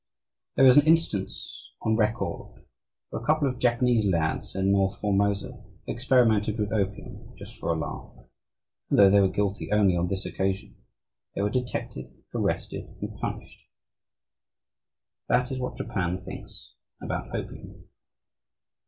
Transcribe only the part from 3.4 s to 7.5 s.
of Japanese lads in North Formosa experimented with opium